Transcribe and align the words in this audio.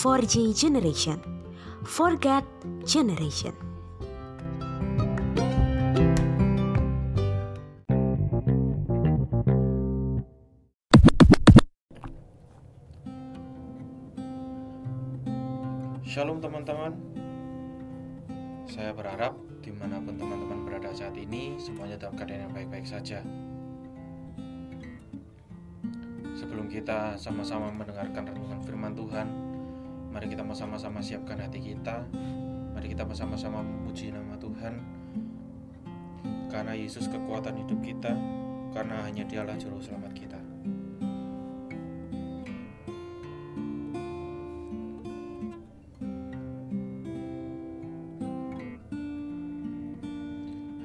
4G 0.00 0.56
generation. 0.56 1.20
Forget 1.84 2.40
generation. 2.88 3.52
Shalom 16.00 16.40
teman-teman 16.40 16.96
Saya 18.72 18.96
berharap 18.96 19.36
di 19.60 19.68
mana 19.68 20.00
pun 20.00 20.16
teman-teman 20.16 20.64
berada 20.64 20.96
saat 20.96 21.12
ini 21.20 21.60
Semuanya 21.60 22.00
dalam 22.00 22.16
keadaan 22.16 22.48
yang 22.48 22.52
baik-baik 22.56 22.88
saja 22.88 23.20
Sebelum 26.32 26.72
kita 26.72 27.20
sama-sama 27.20 27.68
mendengarkan 27.68 28.32
renungan 28.32 28.64
firman 28.64 28.96
Tuhan 28.96 29.49
Mari 30.10 30.26
kita 30.26 30.42
sama-sama 30.50 30.98
siapkan 30.98 31.38
hati 31.38 31.62
kita. 31.62 32.02
Mari 32.74 32.90
kita 32.90 33.06
bersama-sama 33.06 33.62
memuji 33.62 34.10
nama 34.10 34.34
Tuhan. 34.34 34.74
Karena 36.50 36.74
Yesus 36.74 37.06
kekuatan 37.06 37.62
hidup 37.62 37.78
kita 37.78 38.10
Karena 38.74 39.02
hanya 39.06 39.26
dialah 39.26 39.54
juru 39.58 39.82
selamat 39.82 40.12
kita. 40.14 40.40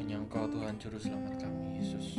Hanya 0.01 0.15
Engkau 0.17 0.49
Tuhan 0.49 0.81
Juru 0.81 0.97
Selamat 0.97 1.33
kami, 1.37 1.77
Yesus. 1.77 2.17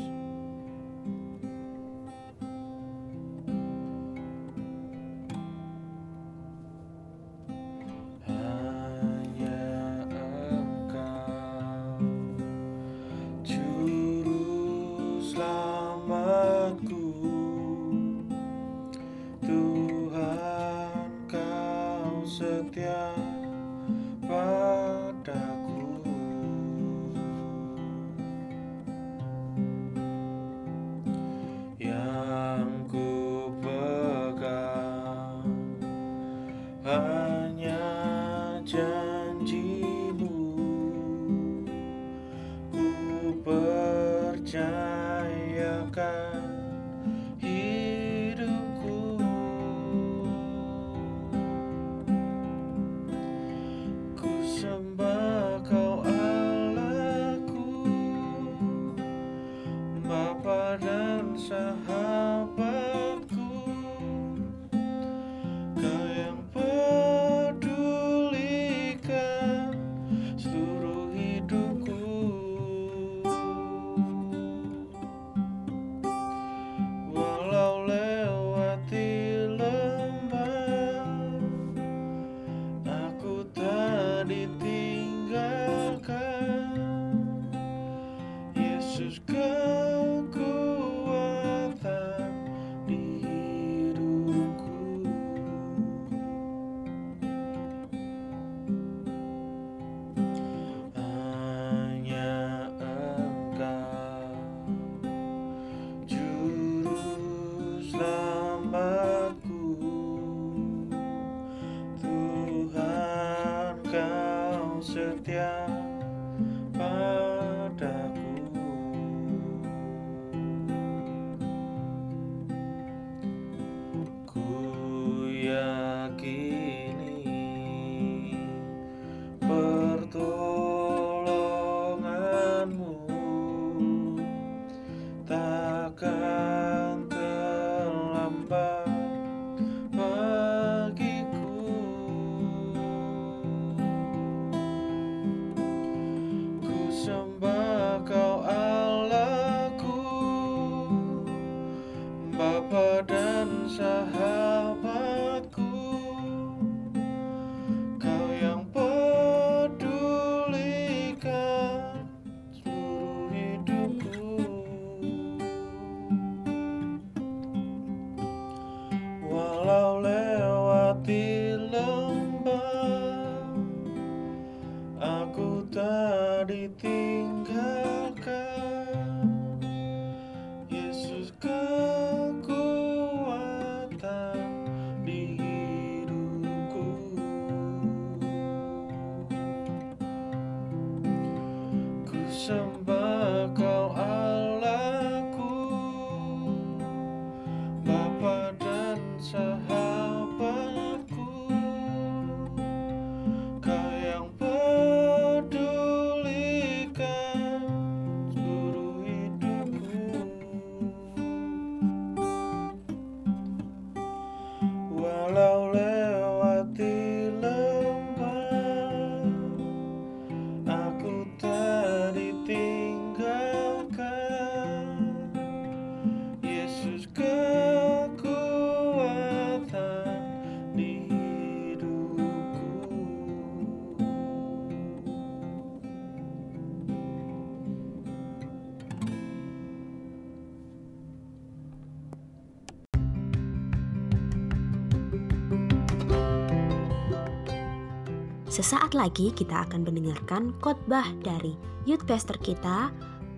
Lagi 249.06 249.31
kita 249.31 249.70
akan 249.70 249.87
mendengarkan 249.87 250.50
khotbah 250.58 251.06
dari 251.23 251.55
youth 251.87 252.03
pastor 252.11 252.35
kita, 252.43 252.91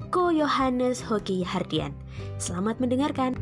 Ko 0.09 0.33
Yohanes 0.33 1.05
Hoki 1.05 1.45
Hardian. 1.45 1.93
Selamat 2.41 2.81
mendengarkan. 2.81 3.37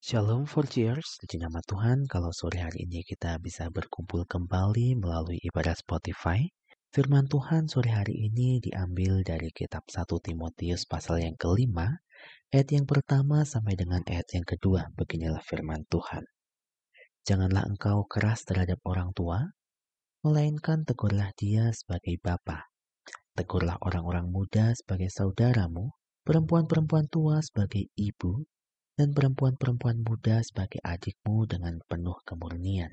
Shalom 0.00 0.48
for 0.48 0.64
cheers, 0.64 1.20
di 1.28 1.36
nama 1.36 1.60
Tuhan 1.60 2.08
kalau 2.08 2.32
sore 2.32 2.56
hari 2.64 2.88
ini 2.88 3.04
kita 3.04 3.36
bisa 3.44 3.68
berkumpul 3.68 4.24
kembali 4.24 4.96
melalui 4.96 5.36
ibadah 5.44 5.76
Spotify. 5.76 6.48
Firman 6.88 7.28
Tuhan 7.28 7.68
sore 7.68 7.92
hari 7.92 8.32
ini 8.32 8.64
diambil 8.64 9.20
dari 9.20 9.52
kitab 9.52 9.84
1 9.92 10.08
Timotius 10.24 10.88
pasal 10.88 11.20
yang 11.20 11.36
kelima, 11.36 12.00
ayat 12.48 12.72
yang 12.72 12.88
pertama 12.88 13.44
sampai 13.44 13.76
dengan 13.76 14.00
ayat 14.08 14.32
yang 14.32 14.48
kedua. 14.48 14.88
Beginilah 14.96 15.44
firman 15.44 15.84
Tuhan. 15.84 16.24
Janganlah 17.28 17.68
engkau 17.68 18.08
keras 18.08 18.42
terhadap 18.48 18.80
orang 18.84 19.12
tua, 19.12 19.52
melainkan 20.24 20.84
tegurlah 20.84 21.32
dia 21.36 21.72
sebagai 21.72 22.16
bapa. 22.20 22.68
Tegurlah 23.36 23.80
orang-orang 23.80 24.28
muda 24.28 24.72
sebagai 24.76 25.08
saudaramu, 25.08 25.92
perempuan-perempuan 26.24 27.08
tua 27.08 27.40
sebagai 27.40 27.88
ibu, 27.96 28.44
dan 29.00 29.16
perempuan-perempuan 29.16 30.04
muda 30.04 30.44
sebagai 30.44 30.80
adikmu 30.84 31.48
dengan 31.48 31.80
penuh 31.88 32.20
kemurnian. 32.28 32.92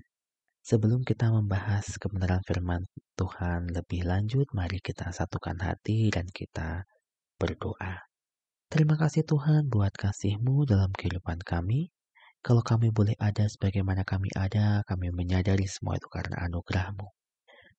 Sebelum 0.64 1.04
kita 1.08 1.32
membahas 1.32 1.96
kebenaran 1.96 2.44
firman 2.44 2.84
Tuhan 3.16 3.72
lebih 3.72 4.04
lanjut, 4.04 4.52
mari 4.52 4.84
kita 4.84 5.16
satukan 5.16 5.60
hati 5.64 6.12
dan 6.12 6.28
kita 6.28 6.84
berdoa. 7.40 8.04
Terima 8.68 9.00
kasih 9.00 9.24
Tuhan 9.24 9.72
buat 9.72 9.96
kasih-Mu 9.96 10.68
dalam 10.68 10.92
kehidupan 10.92 11.40
kami. 11.44 11.88
Kalau 12.48 12.64
kami 12.64 12.96
boleh 12.96 13.12
ada 13.20 13.44
sebagaimana 13.44 14.08
kami 14.08 14.32
ada, 14.32 14.80
kami 14.88 15.12
menyadari 15.12 15.68
semua 15.68 16.00
itu 16.00 16.08
karena 16.08 16.48
anugerah-Mu. 16.48 17.04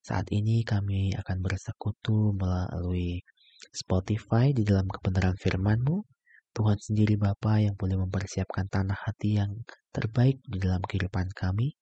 Saat 0.05 0.29
ini 0.29 0.61
kami 0.61 1.17
akan 1.17 1.41
bersekutu 1.41 2.37
melalui 2.37 3.25
Spotify 3.73 4.53
di 4.53 4.69
dalam 4.69 4.85
kebenaran 4.93 5.41
firman-Mu. 5.41 6.05
Tuhan 6.53 6.77
sendiri 6.85 7.17
Bapa 7.17 7.65
yang 7.65 7.81
boleh 7.81 7.97
mempersiapkan 7.97 8.69
tanah 8.69 9.09
hati 9.09 9.41
yang 9.41 9.57
terbaik 9.89 10.37
di 10.45 10.61
dalam 10.61 10.85
kehidupan 10.85 11.33
kami. 11.33 11.73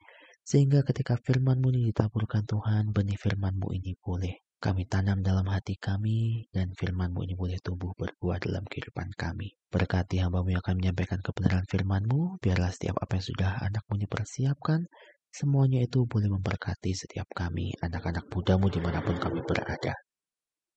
Sehingga 0.46 0.86
ketika 0.86 1.18
firman-Mu 1.18 1.74
ini 1.74 1.90
ditaburkan 1.90 2.46
Tuhan, 2.46 2.94
benih 2.94 3.18
firman-Mu 3.18 3.74
ini 3.74 3.98
boleh 3.98 4.45
kami 4.66 4.82
tanam 4.90 5.22
dalam 5.22 5.46
hati 5.46 5.78
kami 5.78 6.50
dan 6.50 6.74
firman-Mu 6.74 7.22
ini 7.22 7.38
boleh 7.38 7.54
tumbuh 7.62 7.94
berbuah 7.94 8.42
dalam 8.42 8.66
kehidupan 8.66 9.14
kami. 9.14 9.54
Berkati 9.70 10.18
hamba-Mu 10.18 10.58
yang 10.58 10.62
akan 10.66 10.82
menyampaikan 10.82 11.22
kebenaran 11.22 11.62
firman-Mu, 11.70 12.42
biarlah 12.42 12.74
setiap 12.74 12.98
apa 12.98 13.14
yang 13.14 13.26
sudah 13.30 13.50
anak-Mu 13.62 13.94
persiapkan, 14.10 14.82
semuanya 15.30 15.86
itu 15.86 16.02
boleh 16.10 16.26
memberkati 16.34 16.90
setiap 16.98 17.30
kami, 17.30 17.78
anak-anak 17.78 18.26
muda-Mu 18.26 18.66
di 18.66 18.82
mana 18.82 18.98
pun 19.06 19.14
kami 19.14 19.38
berada. 19.46 19.94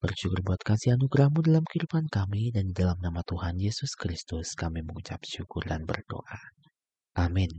Bersyukur 0.05 0.45
buat 0.45 0.61
kasih 0.61 0.93
anugerah-Mu 0.93 1.49
dalam 1.49 1.65
kehidupan 1.65 2.13
kami 2.13 2.53
dan 2.53 2.69
dalam 2.69 3.01
nama 3.01 3.25
Tuhan 3.25 3.57
Yesus 3.57 3.97
Kristus 3.97 4.53
kami 4.53 4.85
mengucap 4.85 5.25
syukur 5.25 5.65
dan 5.65 5.89
berdoa. 5.89 6.37
Amin. 7.17 7.49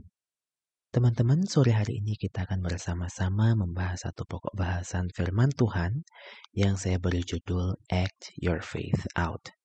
Teman-teman, 0.91 1.47
sore 1.47 1.71
hari 1.71 2.03
ini 2.03 2.19
kita 2.19 2.43
akan 2.43 2.67
bersama-sama 2.67 3.55
membahas 3.55 4.11
satu 4.11 4.27
pokok 4.27 4.51
bahasan 4.51 5.07
firman 5.15 5.47
Tuhan 5.47 6.03
yang 6.51 6.75
saya 6.75 6.99
beri 6.99 7.23
judul 7.23 7.79
Act 7.87 8.35
Your 8.35 8.59
Faith 8.59 9.07
Out. 9.15 9.55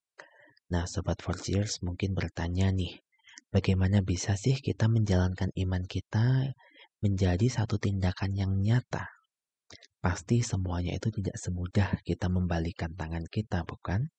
Nah, 0.71 0.87
Sobat 0.87 1.19
Forgeers 1.19 1.83
mungkin 1.83 2.15
bertanya 2.15 2.71
nih, 2.71 3.03
bagaimana 3.51 4.07
bisa 4.07 4.39
sih 4.39 4.55
kita 4.55 4.87
menjalankan 4.87 5.51
iman 5.51 5.83
kita 5.91 6.55
menjadi 7.03 7.47
satu 7.51 7.83
tindakan 7.83 8.31
yang 8.31 8.63
nyata? 8.63 9.11
Pasti 9.99 10.47
semuanya 10.47 10.95
itu 10.95 11.11
tidak 11.11 11.43
semudah 11.43 12.07
kita 12.07 12.31
membalikan 12.31 12.95
tangan 12.95 13.27
kita, 13.27 13.67
bukan? 13.67 14.15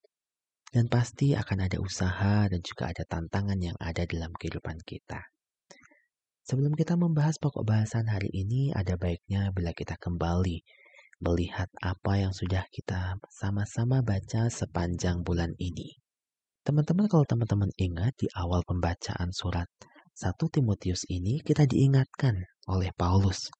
Dan 0.76 0.92
pasti 0.92 1.40
akan 1.40 1.72
ada 1.72 1.80
usaha 1.80 2.52
dan 2.52 2.60
juga 2.60 2.92
ada 2.92 3.08
tantangan 3.08 3.64
yang 3.64 3.80
ada 3.80 4.04
dalam 4.04 4.36
kehidupan 4.36 4.84
kita. 4.84 5.24
Sebelum 6.48 6.80
kita 6.80 6.96
membahas 6.96 7.36
pokok 7.44 7.68
bahasan 7.68 8.08
hari 8.08 8.32
ini, 8.32 8.72
ada 8.72 8.96
baiknya 8.96 9.52
bila 9.52 9.76
kita 9.76 10.00
kembali 10.00 10.64
melihat 11.20 11.68
apa 11.84 12.24
yang 12.24 12.32
sudah 12.32 12.64
kita 12.72 13.20
sama-sama 13.28 14.00
baca 14.00 14.48
sepanjang 14.48 15.28
bulan 15.28 15.52
ini. 15.60 16.00
Teman-teman, 16.64 17.12
kalau 17.12 17.28
teman-teman 17.28 17.68
ingat 17.76 18.16
di 18.16 18.32
awal 18.32 18.64
pembacaan 18.64 19.36
surat 19.36 19.68
1 20.16 20.40
Timotius 20.48 21.04
ini, 21.12 21.44
kita 21.44 21.68
diingatkan 21.68 22.40
oleh 22.72 22.96
Paulus 22.96 23.52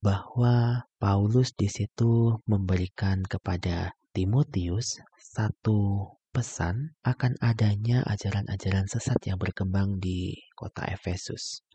bahwa 0.00 0.88
Paulus 0.96 1.52
di 1.52 1.68
situ 1.68 2.40
memberikan 2.48 3.20
kepada 3.28 3.92
Timotius 4.16 4.96
satu 5.20 6.08
pesan 6.32 6.96
akan 7.04 7.36
adanya 7.44 8.00
ajaran-ajaran 8.08 8.88
sesat 8.88 9.20
yang 9.28 9.36
berkembang 9.36 10.00
di 10.00 10.32
kota 10.56 10.88
Efesus. 10.88 11.67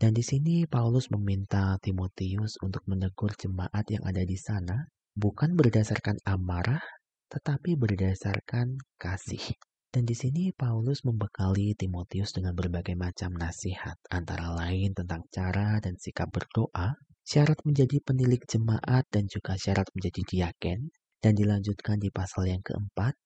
Dan 0.00 0.16
di 0.16 0.24
sini 0.24 0.64
Paulus 0.64 1.12
meminta 1.12 1.76
Timotius 1.76 2.56
untuk 2.64 2.80
menegur 2.88 3.36
jemaat 3.36 3.84
yang 3.92 4.00
ada 4.08 4.24
di 4.24 4.32
sana, 4.32 4.88
bukan 5.12 5.52
berdasarkan 5.52 6.16
amarah, 6.24 6.80
tetapi 7.28 7.76
berdasarkan 7.76 8.80
kasih. 8.96 9.44
Dan 9.92 10.08
di 10.08 10.16
sini 10.16 10.56
Paulus 10.56 11.04
membekali 11.04 11.76
Timotius 11.76 12.32
dengan 12.32 12.56
berbagai 12.56 12.96
macam 12.96 13.36
nasihat, 13.36 14.00
antara 14.08 14.48
lain 14.56 14.96
tentang 14.96 15.20
cara 15.28 15.76
dan 15.84 16.00
sikap 16.00 16.32
berdoa, 16.32 16.96
syarat 17.20 17.60
menjadi 17.68 18.00
penilik 18.00 18.40
jemaat 18.48 19.04
dan 19.12 19.28
juga 19.28 19.60
syarat 19.60 19.84
menjadi 19.92 20.24
diaken, 20.24 20.88
dan 21.20 21.36
dilanjutkan 21.36 22.00
di 22.00 22.08
pasal 22.08 22.48
yang 22.48 22.64
keempat. 22.64 23.20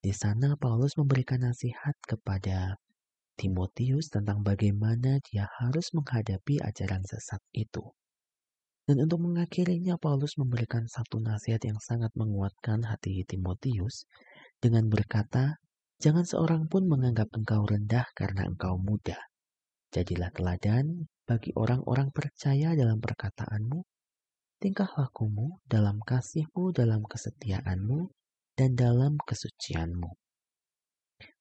Di 0.00 0.16
sana 0.16 0.56
Paulus 0.56 0.96
memberikan 0.96 1.44
nasihat 1.44 2.00
kepada 2.08 2.80
Timotius 3.34 4.10
tentang 4.10 4.40
bagaimana 4.46 5.18
dia 5.22 5.50
harus 5.58 5.90
menghadapi 5.94 6.62
ajaran 6.62 7.02
sesat 7.02 7.42
itu. 7.50 7.94
Dan 8.84 9.00
untuk 9.00 9.24
mengakhirinya, 9.24 9.96
Paulus 9.96 10.36
memberikan 10.36 10.84
satu 10.84 11.16
nasihat 11.16 11.60
yang 11.64 11.80
sangat 11.80 12.12
menguatkan 12.14 12.84
hati 12.84 13.24
Timotius 13.24 14.04
dengan 14.60 14.92
berkata, 14.92 15.56
Jangan 16.04 16.26
seorang 16.28 16.62
pun 16.68 16.84
menganggap 16.84 17.32
engkau 17.32 17.64
rendah 17.64 18.04
karena 18.12 18.44
engkau 18.44 18.76
muda. 18.76 19.16
Jadilah 19.94 20.28
teladan 20.34 21.08
bagi 21.24 21.54
orang-orang 21.56 22.12
percaya 22.12 22.76
dalam 22.76 23.00
perkataanmu, 23.00 23.80
tingkah 24.60 24.90
lakumu, 25.00 25.62
dalam 25.64 26.02
kasihmu, 26.04 26.74
dalam 26.76 27.06
kesetiaanmu, 27.08 28.10
dan 28.58 28.76
dalam 28.76 29.16
kesucianmu. 29.22 30.23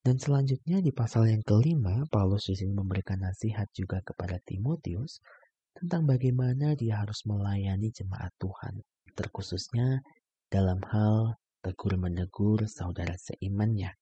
Dan 0.03 0.19
selanjutnya 0.19 0.83
di 0.83 0.91
pasal 0.91 1.31
yang 1.31 1.39
kelima, 1.47 2.03
Paulus 2.11 2.51
di 2.51 2.59
sini 2.59 2.75
memberikan 2.75 3.23
nasihat 3.23 3.71
juga 3.71 4.03
kepada 4.03 4.35
Timotius 4.43 5.23
tentang 5.71 6.03
bagaimana 6.03 6.75
dia 6.75 6.99
harus 6.99 7.23
melayani 7.23 7.87
jemaat 7.87 8.35
Tuhan, 8.35 8.83
terkhususnya 9.15 10.03
dalam 10.51 10.83
hal 10.91 11.39
tegur 11.63 11.95
menegur 11.95 12.67
saudara 12.67 13.15
seimannya. 13.15 13.95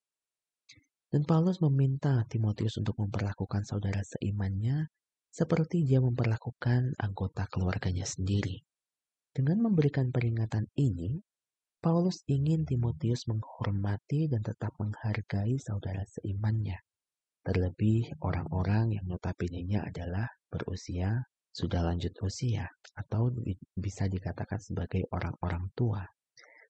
Dan 1.13 1.21
Paulus 1.21 1.61
meminta 1.61 2.25
Timotius 2.25 2.81
untuk 2.81 2.97
memperlakukan 2.97 3.61
saudara 3.61 4.01
seimannya 4.01 4.89
seperti 5.29 5.85
dia 5.85 6.01
memperlakukan 6.01 6.97
anggota 6.97 7.45
keluarganya 7.45 8.09
sendiri. 8.09 8.65
Dengan 9.31 9.69
memberikan 9.69 10.09
peringatan 10.09 10.65
ini, 10.81 11.21
Paulus 11.81 12.21
ingin 12.29 12.61
Timotius 12.61 13.25
menghormati 13.25 14.29
dan 14.29 14.45
tetap 14.45 14.69
menghargai 14.77 15.57
saudara 15.57 16.05
seimannya. 16.05 16.77
Terlebih 17.41 18.21
orang-orang 18.21 19.01
yang 19.01 19.09
notabene 19.09 19.81
adalah 19.81 20.29
berusia 20.53 21.25
sudah 21.49 21.81
lanjut 21.81 22.13
usia 22.21 22.69
atau 22.93 23.33
bisa 23.73 24.05
dikatakan 24.05 24.61
sebagai 24.61 25.09
orang-orang 25.09 25.73
tua. 25.73 26.05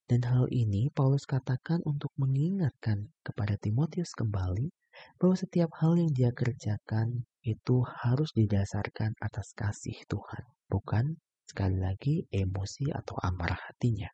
Dan 0.07 0.23
hal 0.23 0.47
ini 0.47 0.87
Paulus 0.95 1.27
katakan 1.27 1.83
untuk 1.83 2.15
mengingatkan 2.15 3.11
kepada 3.19 3.59
Timotius 3.59 4.15
kembali 4.15 4.71
bahwa 5.19 5.35
setiap 5.35 5.75
hal 5.83 5.99
yang 5.99 6.15
dia 6.15 6.31
kerjakan 6.31 7.27
itu 7.43 7.83
harus 7.99 8.31
didasarkan 8.31 9.19
atas 9.19 9.51
kasih 9.59 9.99
Tuhan, 10.07 10.43
bukan 10.71 11.19
sekali 11.43 11.83
lagi 11.83 12.23
emosi 12.31 12.95
atau 12.95 13.19
amarah 13.19 13.59
hatinya. 13.59 14.07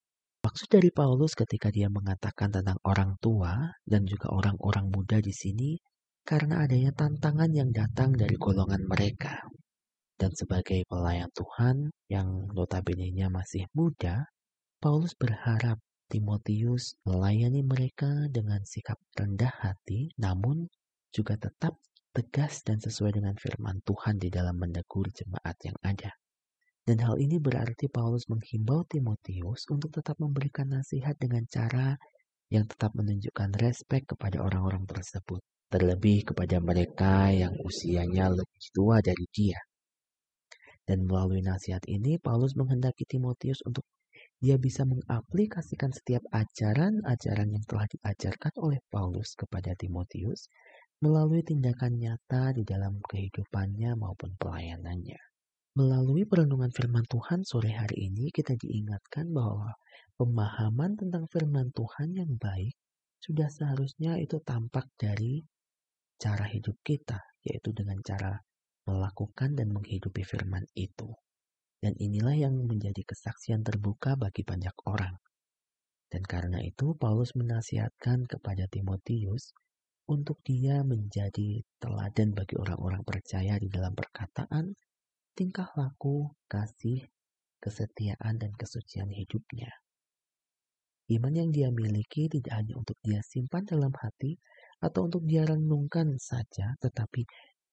Maksud 0.57 0.73
dari 0.73 0.89
Paulus 0.89 1.37
ketika 1.37 1.69
dia 1.69 1.85
mengatakan 1.85 2.49
tentang 2.49 2.81
orang 2.81 3.13
tua 3.21 3.77
dan 3.85 4.09
juga 4.09 4.33
orang-orang 4.33 4.89
muda 4.89 5.21
di 5.21 5.29
sini 5.29 5.77
karena 6.25 6.65
adanya 6.65 6.89
tantangan 6.97 7.53
yang 7.53 7.69
datang 7.69 8.17
dari 8.17 8.33
golongan 8.41 8.81
mereka. 8.89 9.37
Dan 10.17 10.33
sebagai 10.33 10.81
pelayan 10.89 11.29
Tuhan 11.37 11.93
yang 12.09 12.49
notabene-nya 12.57 13.29
masih 13.29 13.69
muda, 13.77 14.33
Paulus 14.81 15.13
berharap 15.13 15.77
Timotius 16.09 16.97
melayani 17.05 17.61
mereka 17.61 18.25
dengan 18.33 18.65
sikap 18.65 18.97
rendah 19.13 19.53
hati, 19.61 20.09
namun 20.17 20.73
juga 21.13 21.37
tetap 21.37 21.77
tegas 22.17 22.65
dan 22.65 22.81
sesuai 22.81 23.21
dengan 23.21 23.37
firman 23.37 23.77
Tuhan 23.85 24.17
di 24.17 24.33
dalam 24.33 24.57
menegur 24.57 25.05
jemaat 25.13 25.53
yang 25.61 25.77
ada. 25.85 26.17
Dan 26.87 27.03
hal 27.03 27.19
ini 27.19 27.35
berarti 27.35 27.91
Paulus 27.91 28.31
menghimbau 28.31 28.87
Timotius 28.87 29.67
untuk 29.67 29.91
tetap 29.91 30.15
memberikan 30.23 30.71
nasihat 30.71 31.19
dengan 31.19 31.43
cara 31.51 31.99
yang 32.47 32.63
tetap 32.63 32.95
menunjukkan 32.95 33.59
respek 33.59 34.07
kepada 34.07 34.39
orang-orang 34.39 34.87
tersebut, 34.87 35.43
terlebih 35.67 36.23
kepada 36.31 36.63
mereka 36.63 37.27
yang 37.35 37.51
usianya 37.59 38.31
lebih 38.31 38.63
tua 38.71 39.03
dari 39.03 39.27
dia. 39.35 39.59
Dan 40.87 41.03
melalui 41.03 41.43
nasihat 41.43 41.83
ini, 41.91 42.15
Paulus 42.23 42.55
menghendaki 42.55 43.03
Timotius 43.03 43.59
untuk 43.67 43.83
dia 44.39 44.55
bisa 44.55 44.87
mengaplikasikan 44.87 45.91
setiap 45.91 46.23
ajaran-ajaran 46.31 47.51
yang 47.51 47.63
telah 47.67 47.83
diajarkan 47.91 48.53
oleh 48.63 48.79
Paulus 48.87 49.35
kepada 49.35 49.75
Timotius 49.75 50.47
melalui 51.03 51.43
tindakan 51.43 51.99
nyata 51.99 52.55
di 52.55 52.63
dalam 52.63 53.03
kehidupannya 53.03 53.99
maupun 53.99 54.39
pelayanannya. 54.39 55.26
Melalui 55.77 56.25
perenungan 56.25 56.73
firman 56.73 57.05
Tuhan 57.05 57.45
sore 57.45 57.69
hari 57.69 58.09
ini 58.09 58.33
kita 58.33 58.57
diingatkan 58.57 59.29
bahwa 59.29 59.77
pemahaman 60.17 60.97
tentang 60.97 61.29
firman 61.29 61.69
Tuhan 61.69 62.17
yang 62.17 62.33
baik 62.33 62.73
sudah 63.21 63.45
seharusnya 63.45 64.17
itu 64.17 64.41
tampak 64.41 64.89
dari 64.97 65.45
cara 66.17 66.49
hidup 66.49 66.81
kita, 66.81 67.21
yaitu 67.45 67.77
dengan 67.77 68.01
cara 68.01 68.41
melakukan 68.89 69.53
dan 69.53 69.69
menghidupi 69.69 70.25
firman 70.25 70.65
itu. 70.73 71.13
Dan 71.77 71.93
inilah 72.01 72.33
yang 72.33 72.57
menjadi 72.57 73.05
kesaksian 73.05 73.61
terbuka 73.61 74.17
bagi 74.17 74.41
banyak 74.41 74.73
orang. 74.89 75.13
Dan 76.09 76.25
karena 76.25 76.57
itu 76.65 76.97
Paulus 76.97 77.37
menasihatkan 77.37 78.25
kepada 78.25 78.65
Timotius 78.65 79.53
untuk 80.09 80.41
dia 80.41 80.81
menjadi 80.81 81.61
teladan 81.77 82.33
bagi 82.33 82.57
orang-orang 82.57 83.05
percaya 83.05 83.61
di 83.61 83.69
dalam 83.69 83.93
perkataan, 83.93 84.73
tingkah 85.37 85.69
laku, 85.77 86.33
kasih, 86.49 87.05
kesetiaan, 87.61 88.41
dan 88.41 88.49
kesucian 88.57 89.13
hidupnya. 89.13 89.69
Iman 91.13 91.37
yang 91.37 91.49
dia 91.53 91.69
miliki 91.69 92.25
tidak 92.27 92.57
hanya 92.57 92.73
untuk 92.81 92.97
dia 93.05 93.21
simpan 93.21 93.63
dalam 93.63 93.93
hati 93.93 94.41
atau 94.81 95.05
untuk 95.05 95.23
dia 95.29 95.45
renungkan 95.45 96.17
saja, 96.17 96.73
tetapi 96.81 97.23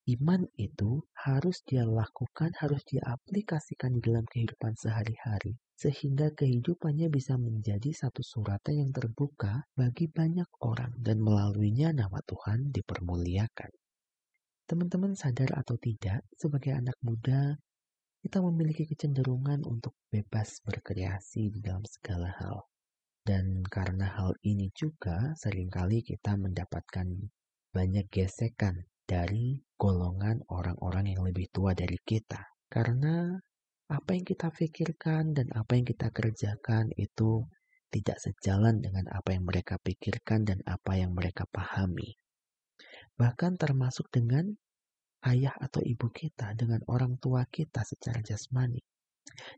Iman 0.05 0.45
itu 0.61 1.01
harus 1.17 1.65
dia 1.65 1.81
lakukan, 1.81 2.53
harus 2.61 2.85
dia 2.85 3.01
aplikasikan 3.09 3.89
di 3.97 4.05
dalam 4.05 4.21
kehidupan 4.29 4.77
sehari-hari. 4.77 5.57
Sehingga 5.73 6.29
kehidupannya 6.29 7.09
bisa 7.09 7.41
menjadi 7.41 7.89
satu 7.89 8.21
suratan 8.21 8.85
yang 8.85 8.91
terbuka 8.93 9.65
bagi 9.73 10.05
banyak 10.05 10.45
orang 10.61 10.93
dan 11.01 11.17
melaluinya 11.25 11.89
nama 11.89 12.21
Tuhan 12.21 12.69
dipermuliakan. 12.69 13.73
Teman-teman 14.65 15.13
sadar 15.13 15.53
atau 15.61 15.77
tidak, 15.77 16.25
sebagai 16.33 16.73
anak 16.73 16.97
muda, 17.05 17.53
kita 18.25 18.41
memiliki 18.41 18.89
kecenderungan 18.89 19.61
untuk 19.61 19.93
bebas 20.09 20.57
berkreasi 20.65 21.53
di 21.53 21.61
dalam 21.61 21.85
segala 21.85 22.33
hal. 22.41 22.65
Dan 23.21 23.61
karena 23.69 24.09
hal 24.09 24.33
ini 24.41 24.73
juga 24.73 25.37
sering 25.37 25.69
kali 25.69 26.01
kita 26.01 26.33
mendapatkan 26.33 27.05
banyak 27.69 28.09
gesekan 28.09 28.89
dari 29.05 29.61
golongan 29.77 30.41
orang-orang 30.49 31.13
yang 31.13 31.21
lebih 31.21 31.45
tua 31.53 31.77
dari 31.77 32.01
kita. 32.01 32.41
Karena 32.65 33.37
apa 33.85 34.17
yang 34.17 34.25
kita 34.25 34.49
pikirkan 34.49 35.37
dan 35.37 35.53
apa 35.53 35.77
yang 35.77 35.85
kita 35.85 36.09
kerjakan 36.09 36.89
itu 36.97 37.45
tidak 37.93 38.17
sejalan 38.17 38.81
dengan 38.81 39.05
apa 39.13 39.37
yang 39.37 39.45
mereka 39.45 39.77
pikirkan 39.77 40.41
dan 40.41 40.57
apa 40.65 40.97
yang 40.97 41.13
mereka 41.13 41.45
pahami. 41.53 42.17
Bahkan 43.15 43.55
termasuk 43.55 44.11
dengan 44.11 44.51
ayah 45.25 45.55
atau 45.57 45.81
ibu 45.81 46.11
kita, 46.11 46.53
dengan 46.53 46.83
orang 46.91 47.17
tua 47.17 47.47
kita 47.47 47.81
secara 47.87 48.19
jasmani. 48.21 48.83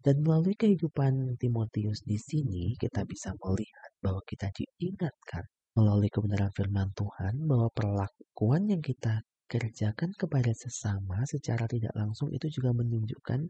Dan 0.01 0.23
melalui 0.23 0.55
kehidupan 0.55 1.35
Timotius 1.37 2.01
di 2.07 2.17
sini, 2.17 2.73
kita 2.79 3.03
bisa 3.03 3.35
melihat 3.35 3.91
bahwa 3.99 4.23
kita 4.23 4.49
diingatkan 4.55 5.43
melalui 5.77 6.09
kebenaran 6.09 6.49
firman 6.57 6.89
Tuhan 6.97 7.45
bahwa 7.45 7.69
perlakuan 7.69 8.65
yang 8.65 8.81
kita 8.81 9.21
kerjakan 9.45 10.11
kepada 10.17 10.49
sesama 10.51 11.21
secara 11.29 11.69
tidak 11.69 11.93
langsung 11.93 12.33
itu 12.33 12.49
juga 12.49 12.73
menunjukkan 12.73 13.45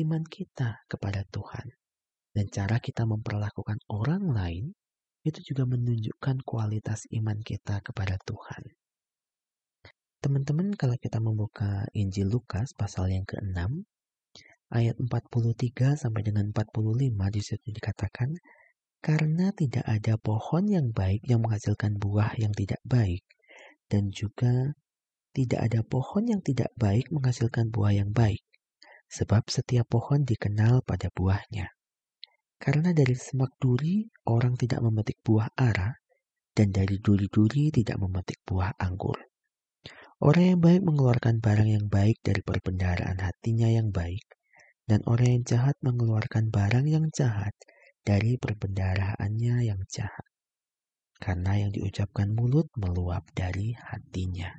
iman 0.00 0.22
kita 0.24 0.80
kepada 0.88 1.28
Tuhan. 1.28 1.66
Dan 2.32 2.46
cara 2.48 2.78
kita 2.80 3.04
memperlakukan 3.04 3.82
orang 3.92 4.24
lain 4.30 4.64
itu 5.26 5.40
juga 5.52 5.68
menunjukkan 5.68 6.46
kualitas 6.46 7.04
iman 7.12 7.36
kita 7.42 7.82
kepada 7.84 8.16
Tuhan. 8.24 8.62
Teman-teman, 10.28 10.76
kalau 10.76 10.92
kita 11.00 11.24
membuka 11.24 11.88
Injil 11.96 12.28
Lukas 12.28 12.76
pasal 12.76 13.08
yang 13.16 13.24
ke-6, 13.24 13.64
ayat 14.68 15.00
43 15.00 15.96
sampai 15.96 16.20
dengan 16.20 16.52
45 16.52 17.32
di 17.32 17.40
situ 17.40 17.72
dikatakan, 17.72 18.36
karena 19.00 19.56
tidak 19.56 19.88
ada 19.88 20.20
pohon 20.20 20.68
yang 20.68 20.92
baik 20.92 21.24
yang 21.24 21.40
menghasilkan 21.40 21.96
buah 21.96 22.36
yang 22.36 22.52
tidak 22.52 22.76
baik, 22.84 23.24
dan 23.88 24.12
juga 24.12 24.76
tidak 25.32 25.64
ada 25.64 25.80
pohon 25.80 26.28
yang 26.28 26.44
tidak 26.44 26.76
baik 26.76 27.08
menghasilkan 27.08 27.72
buah 27.72 27.96
yang 27.96 28.12
baik, 28.12 28.44
sebab 29.08 29.48
setiap 29.48 29.88
pohon 29.88 30.28
dikenal 30.28 30.84
pada 30.84 31.08
buahnya. 31.08 31.72
Karena 32.60 32.92
dari 32.92 33.16
semak 33.16 33.56
duri 33.56 34.04
orang 34.28 34.60
tidak 34.60 34.84
memetik 34.84 35.24
buah 35.24 35.48
ara, 35.56 35.96
dan 36.52 36.68
dari 36.68 37.00
duri-duri 37.00 37.72
tidak 37.72 37.96
memetik 37.96 38.44
buah 38.44 38.76
anggur. 38.76 39.16
Orang 40.18 40.44
yang 40.50 40.60
baik 40.60 40.82
mengeluarkan 40.82 41.38
barang 41.38 41.70
yang 41.70 41.86
baik 41.86 42.18
dari 42.26 42.42
perbendaharaan 42.42 43.22
hatinya 43.22 43.70
yang 43.70 43.94
baik, 43.94 44.26
dan 44.90 44.98
orang 45.06 45.38
yang 45.38 45.44
jahat 45.46 45.78
mengeluarkan 45.78 46.50
barang 46.50 46.90
yang 46.90 47.06
jahat 47.14 47.54
dari 48.02 48.34
perbendaharaannya 48.34 49.68
yang 49.68 49.78
jahat. 49.86 50.26
Karena 51.22 51.62
yang 51.62 51.70
diucapkan 51.70 52.34
mulut 52.34 52.66
meluap 52.74 53.30
dari 53.30 53.78
hatinya. 53.78 54.50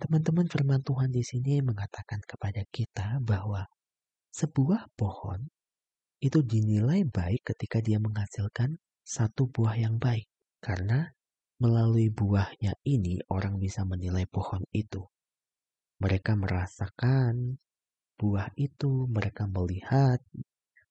Teman-teman 0.00 0.48
firman 0.48 0.80
Tuhan 0.80 1.12
di 1.12 1.20
sini 1.20 1.60
mengatakan 1.60 2.24
kepada 2.24 2.64
kita 2.72 3.20
bahwa 3.20 3.68
sebuah 4.32 4.88
pohon 4.96 5.46
itu 6.18 6.40
dinilai 6.40 7.04
baik 7.04 7.54
ketika 7.54 7.84
dia 7.84 8.00
menghasilkan 8.00 8.80
satu 9.04 9.46
buah 9.52 9.76
yang 9.76 10.00
baik. 10.00 10.24
Karena 10.58 11.12
melalui 11.60 12.08
buahnya 12.08 12.72
ini 12.88 13.20
orang 13.28 13.60
bisa 13.60 13.84
menilai 13.84 14.24
pohon 14.24 14.64
itu. 14.72 15.04
Mereka 16.00 16.32
merasakan 16.40 17.60
buah 18.16 18.48
itu, 18.56 19.04
mereka 19.12 19.44
melihat 19.44 20.24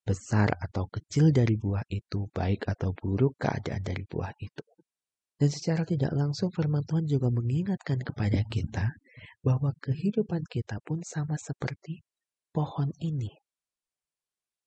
besar 0.06 0.54
atau 0.62 0.86
kecil 0.86 1.34
dari 1.34 1.58
buah 1.58 1.82
itu, 1.90 2.30
baik 2.30 2.70
atau 2.70 2.94
buruk 2.94 3.34
keadaan 3.42 3.82
dari 3.82 4.06
buah 4.06 4.30
itu. 4.38 4.66
Dan 5.34 5.50
secara 5.50 5.82
tidak 5.82 6.14
langsung 6.14 6.54
firman 6.54 6.86
Tuhan 6.86 7.10
juga 7.10 7.32
mengingatkan 7.34 7.98
kepada 8.06 8.44
kita 8.46 8.94
bahwa 9.42 9.74
kehidupan 9.82 10.46
kita 10.46 10.78
pun 10.84 11.02
sama 11.02 11.34
seperti 11.40 12.06
pohon 12.54 12.94
ini. 13.02 13.32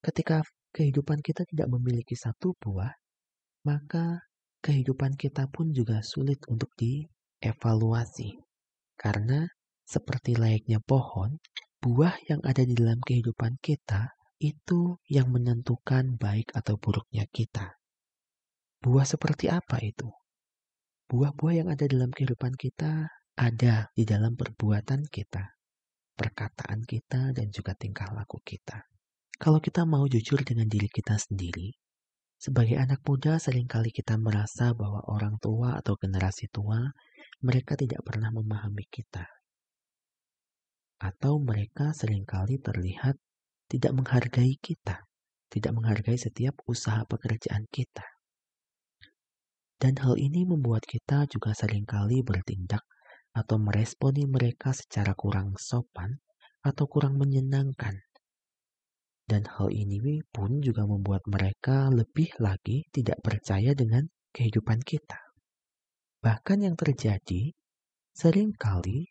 Ketika 0.04 0.44
kehidupan 0.76 1.24
kita 1.24 1.48
tidak 1.48 1.70
memiliki 1.72 2.18
satu 2.18 2.58
buah, 2.60 2.92
maka 3.64 4.28
kehidupan 4.64 5.20
kita 5.20 5.52
pun 5.52 5.76
juga 5.76 6.00
sulit 6.00 6.40
untuk 6.48 6.72
dievaluasi. 6.80 8.40
Karena 8.96 9.44
seperti 9.84 10.40
layaknya 10.40 10.80
pohon, 10.80 11.36
buah 11.84 12.16
yang 12.32 12.40
ada 12.48 12.64
di 12.64 12.72
dalam 12.72 13.04
kehidupan 13.04 13.60
kita 13.60 14.16
itu 14.40 14.96
yang 15.12 15.28
menentukan 15.28 16.16
baik 16.16 16.56
atau 16.56 16.80
buruknya 16.80 17.28
kita. 17.28 17.76
Buah 18.80 19.04
seperti 19.04 19.52
apa 19.52 19.84
itu? 19.84 20.08
Buah-buah 21.12 21.56
yang 21.64 21.70
ada 21.72 21.84
dalam 21.84 22.12
kehidupan 22.16 22.56
kita 22.56 23.12
ada 23.36 23.90
di 23.92 24.04
dalam 24.06 24.38
perbuatan 24.38 25.10
kita, 25.10 25.44
perkataan 26.16 26.86
kita, 26.86 27.34
dan 27.34 27.48
juga 27.50 27.74
tingkah 27.74 28.08
laku 28.14 28.40
kita. 28.46 28.86
Kalau 29.42 29.60
kita 29.60 29.84
mau 29.84 30.06
jujur 30.06 30.40
dengan 30.46 30.70
diri 30.70 30.88
kita 30.88 31.18
sendiri, 31.18 31.74
sebagai 32.44 32.76
anak 32.76 33.00
muda 33.08 33.40
sering 33.40 33.72
kali 33.72 33.96
kita 33.96 34.20
merasa 34.20 34.76
bahwa 34.76 35.00
orang 35.08 35.40
tua 35.40 35.80
atau 35.80 35.96
generasi 35.96 36.52
tua 36.52 36.92
mereka 37.40 37.80
tidak 37.80 38.04
pernah 38.04 38.36
memahami 38.36 38.84
kita. 38.92 39.24
Atau 41.00 41.40
mereka 41.40 41.96
sering 41.96 42.28
kali 42.28 42.60
terlihat 42.60 43.16
tidak 43.72 43.96
menghargai 43.96 44.60
kita, 44.60 45.08
tidak 45.48 45.72
menghargai 45.72 46.20
setiap 46.20 46.60
usaha 46.68 47.08
pekerjaan 47.08 47.64
kita. 47.72 48.04
Dan 49.80 50.04
hal 50.04 50.20
ini 50.20 50.44
membuat 50.44 50.84
kita 50.84 51.24
juga 51.32 51.56
sering 51.56 51.88
kali 51.88 52.28
bertindak 52.28 52.84
atau 53.32 53.56
meresponi 53.56 54.28
mereka 54.28 54.76
secara 54.76 55.16
kurang 55.16 55.56
sopan 55.56 56.20
atau 56.60 56.92
kurang 56.92 57.16
menyenangkan. 57.16 58.04
Dan 59.24 59.48
hal 59.48 59.72
ini 59.72 60.20
pun 60.30 60.60
juga 60.60 60.84
membuat 60.84 61.24
mereka 61.32 61.88
lebih 61.88 62.36
lagi 62.44 62.84
tidak 62.92 63.24
percaya 63.24 63.72
dengan 63.72 64.04
kehidupan 64.36 64.84
kita. 64.84 65.20
Bahkan 66.20 66.64
yang 66.64 66.76
terjadi, 66.76 67.52
sering 68.12 68.52
kali 68.56 69.08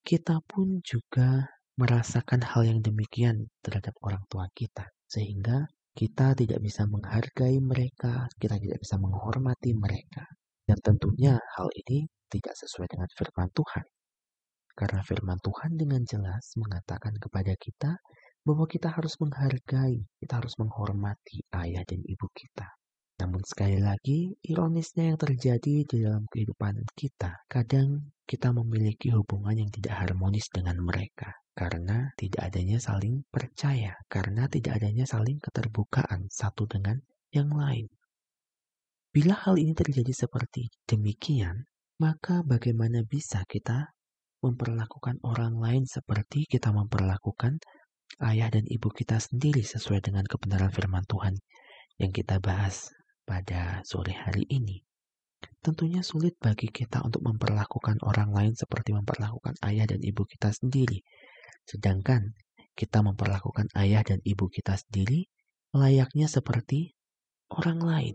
kita 0.00 0.40
pun 0.48 0.80
juga 0.80 1.44
merasakan 1.76 2.44
hal 2.44 2.68
yang 2.68 2.80
demikian 2.80 3.48
terhadap 3.64 3.96
orang 4.04 4.20
tua 4.28 4.48
kita, 4.52 4.84
sehingga 5.08 5.68
kita 5.96 6.32
tidak 6.36 6.60
bisa 6.60 6.84
menghargai 6.88 7.56
mereka, 7.60 8.28
kita 8.36 8.56
tidak 8.60 8.78
bisa 8.80 8.96
menghormati 8.96 9.72
mereka. 9.76 10.24
Dan 10.64 10.78
tentunya 10.80 11.34
hal 11.36 11.68
ini 11.84 12.06
tidak 12.30 12.54
sesuai 12.54 12.86
dengan 12.88 13.08
firman 13.12 13.48
Tuhan. 13.50 13.84
Karena 14.76 15.00
firman 15.02 15.38
Tuhan 15.42 15.76
dengan 15.76 16.00
jelas 16.06 16.54
mengatakan 16.56 17.12
kepada 17.18 17.52
kita 17.58 17.98
bahwa 18.46 18.64
kita 18.64 18.88
harus 18.90 19.14
menghargai, 19.20 20.00
kita 20.20 20.40
harus 20.40 20.56
menghormati 20.56 21.44
ayah 21.52 21.84
dan 21.84 22.00
ibu 22.04 22.26
kita. 22.32 22.68
Namun 23.20 23.44
sekali 23.44 23.76
lagi, 23.76 24.32
ironisnya 24.48 25.12
yang 25.12 25.18
terjadi 25.20 25.84
di 25.84 25.96
dalam 26.00 26.24
kehidupan 26.32 26.80
kita, 26.96 27.44
kadang 27.52 28.16
kita 28.24 28.48
memiliki 28.56 29.12
hubungan 29.12 29.60
yang 29.60 29.68
tidak 29.68 30.00
harmonis 30.00 30.48
dengan 30.48 30.80
mereka 30.80 31.36
karena 31.52 32.08
tidak 32.16 32.48
adanya 32.48 32.80
saling 32.80 33.20
percaya, 33.28 33.92
karena 34.08 34.48
tidak 34.48 34.80
adanya 34.80 35.04
saling 35.04 35.36
keterbukaan 35.36 36.32
satu 36.32 36.64
dengan 36.64 36.96
yang 37.36 37.52
lain. 37.52 37.92
Bila 39.12 39.36
hal 39.36 39.60
ini 39.60 39.76
terjadi 39.76 40.14
seperti 40.14 40.72
demikian, 40.88 41.68
maka 42.00 42.40
bagaimana 42.40 43.04
bisa 43.04 43.44
kita 43.44 43.92
memperlakukan 44.40 45.20
orang 45.20 45.60
lain 45.60 45.84
seperti 45.84 46.48
kita 46.48 46.72
memperlakukan 46.72 47.60
ayah 48.18 48.50
dan 48.50 48.66
ibu 48.66 48.90
kita 48.90 49.22
sendiri 49.22 49.62
sesuai 49.62 50.02
dengan 50.02 50.26
kebenaran 50.26 50.74
firman 50.74 51.06
Tuhan 51.06 51.38
yang 52.02 52.10
kita 52.10 52.42
bahas 52.42 52.90
pada 53.22 53.86
sore 53.86 54.16
hari 54.16 54.48
ini. 54.50 54.82
Tentunya 55.60 56.00
sulit 56.00 56.36
bagi 56.40 56.72
kita 56.72 57.04
untuk 57.04 57.20
memperlakukan 57.24 58.00
orang 58.02 58.32
lain 58.32 58.52
seperti 58.56 58.96
memperlakukan 58.96 59.60
ayah 59.68 59.86
dan 59.86 60.00
ibu 60.00 60.24
kita 60.24 60.50
sendiri. 60.52 61.04
Sedangkan 61.68 62.32
kita 62.74 63.04
memperlakukan 63.04 63.68
ayah 63.76 64.00
dan 64.00 64.24
ibu 64.24 64.48
kita 64.48 64.80
sendiri 64.80 65.28
layaknya 65.76 66.26
seperti 66.26 66.96
orang 67.52 67.78
lain. 67.78 68.14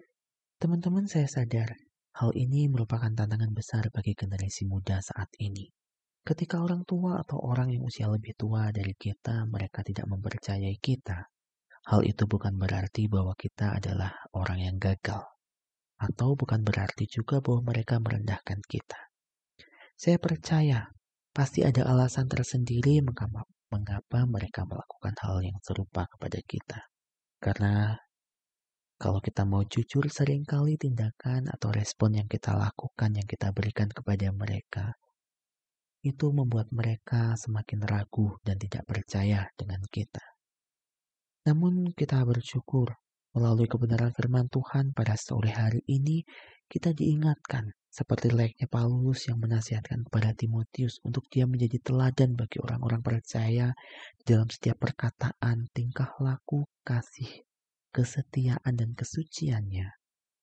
Teman-teman 0.57 1.05
saya 1.05 1.29
sadar, 1.29 1.77
hal 2.17 2.31
ini 2.33 2.65
merupakan 2.71 3.11
tantangan 3.11 3.51
besar 3.53 3.87
bagi 3.93 4.17
generasi 4.17 4.65
muda 4.65 4.99
saat 4.99 5.29
ini. 5.37 5.69
Ketika 6.25 6.57
orang 6.65 6.81
tua 6.89 7.21
atau 7.21 7.37
orang 7.37 7.69
yang 7.69 7.85
usia 7.85 8.09
lebih 8.09 8.33
tua 8.33 8.73
dari 8.73 8.97
kita, 8.97 9.45
mereka 9.45 9.85
tidak 9.85 10.09
mempercayai 10.09 10.73
kita, 10.81 11.29
Hal 11.85 12.01
itu 12.01 12.25
bukan 12.25 12.57
berarti 12.57 13.05
bahwa 13.05 13.37
kita 13.37 13.77
adalah 13.77 14.09
orang 14.33 14.57
yang 14.57 14.77
gagal, 14.81 15.21
atau 16.01 16.33
bukan 16.33 16.65
berarti 16.65 17.05
juga 17.05 17.45
bahwa 17.45 17.69
mereka 17.69 18.01
merendahkan 18.01 18.57
kita. 18.65 19.13
Saya 19.93 20.17
percaya 20.17 20.89
pasti 21.29 21.61
ada 21.61 21.85
alasan 21.85 22.25
tersendiri 22.25 23.05
mengapa, 23.05 24.19
mereka 24.25 24.65
melakukan 24.65 25.13
hal 25.21 25.45
yang 25.45 25.61
serupa 25.61 26.09
kepada 26.09 26.41
kita. 26.41 26.89
Karena 27.37 27.93
kalau 28.97 29.21
kita 29.21 29.45
mau 29.45 29.61
jujur, 29.61 30.09
sering 30.09 30.41
kali 30.41 30.81
tindakan 30.81 31.53
atau 31.53 31.69
respon 31.69 32.17
yang 32.17 32.25
kita 32.25 32.57
lakukan, 32.57 33.13
yang 33.13 33.29
kita 33.29 33.53
berikan 33.53 33.93
kepada 33.93 34.33
mereka, 34.33 34.97
itu 36.05 36.29
membuat 36.29 36.69
mereka 36.69 37.33
semakin 37.33 37.81
ragu 37.81 38.37
dan 38.45 38.61
tidak 38.61 38.85
percaya 38.85 39.49
dengan 39.57 39.81
kita. 39.89 40.21
Namun 41.49 41.89
kita 41.97 42.21
bersyukur 42.21 42.93
melalui 43.33 43.65
kebenaran 43.65 44.13
firman 44.13 44.45
Tuhan 44.47 44.93
pada 44.93 45.17
sore 45.17 45.49
hari 45.49 45.81
ini 45.89 46.21
kita 46.69 46.93
diingatkan 46.93 47.73
seperti 47.89 48.29
layaknya 48.33 48.67
Paulus 48.69 49.25
yang 49.29 49.39
menasihatkan 49.41 50.05
kepada 50.09 50.35
Timotius 50.35 50.99
untuk 51.01 51.25
dia 51.31 51.49
menjadi 51.49 51.79
teladan 51.79 52.35
bagi 52.35 52.59
orang-orang 52.59 53.01
percaya 53.01 53.71
dalam 54.25 54.49
setiap 54.51 54.81
perkataan, 54.81 55.71
tingkah 55.71 56.11
laku, 56.19 56.67
kasih, 56.83 57.45
kesetiaan 57.95 58.73
dan 58.75 58.91
kesuciannya. 58.97 59.87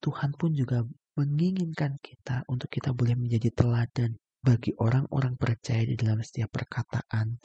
Tuhan 0.01 0.33
pun 0.35 0.57
juga 0.57 0.83
menginginkan 1.18 2.01
kita 2.01 2.48
untuk 2.48 2.72
kita 2.72 2.96
boleh 2.96 3.14
menjadi 3.20 3.53
teladan 3.53 4.16
bagi 4.42 4.74
orang-orang 4.74 5.38
percaya 5.38 5.87
di 5.87 5.94
dalam 5.94 6.18
setiap 6.18 6.50
perkataan, 6.50 7.38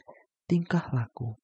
tingkah 0.50 0.90
laku, 0.90 1.38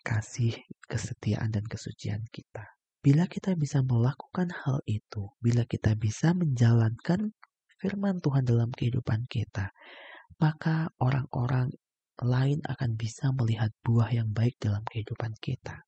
kasih, 0.00 0.56
kesetiaan, 0.88 1.52
dan 1.52 1.68
kesucian 1.68 2.24
kita. 2.32 2.72
Bila 3.04 3.28
kita 3.28 3.52
bisa 3.52 3.84
melakukan 3.84 4.48
hal 4.64 4.80
itu, 4.88 5.28
bila 5.44 5.68
kita 5.68 5.92
bisa 5.92 6.32
menjalankan 6.32 7.36
firman 7.76 8.24
Tuhan 8.24 8.48
dalam 8.48 8.72
kehidupan 8.72 9.28
kita, 9.28 9.76
maka 10.40 10.88
orang-orang 10.96 11.68
lain 12.24 12.64
akan 12.64 12.96
bisa 12.96 13.28
melihat 13.36 13.76
buah 13.84 14.08
yang 14.08 14.32
baik 14.32 14.56
dalam 14.56 14.80
kehidupan 14.88 15.36
kita. 15.36 15.84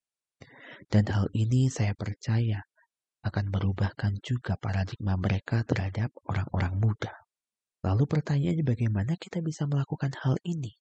Dan 0.93 1.09
hal 1.09 1.33
ini 1.33 1.73
saya 1.73 1.97
percaya 1.97 2.69
akan 3.25 3.49
merubahkan 3.49 4.21
juga 4.21 4.61
paradigma 4.61 5.17
mereka 5.17 5.65
terhadap 5.65 6.13
orang-orang 6.29 6.77
muda. 6.77 7.26
Lalu 7.87 8.05
pertanyaannya 8.11 8.67
bagaimana 8.67 9.15
kita 9.15 9.39
bisa 9.39 9.63
melakukan 9.71 10.11
hal 10.27 10.35
ini? 10.43 10.75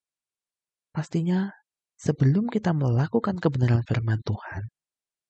Pastinya 0.89 1.53
sebelum 2.01 2.49
kita 2.49 2.73
melakukan 2.73 3.37
kebenaran 3.37 3.85
firman 3.85 4.25
Tuhan, 4.25 4.73